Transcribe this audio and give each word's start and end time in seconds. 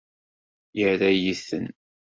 Yerra-yi-ten. 0.79 1.65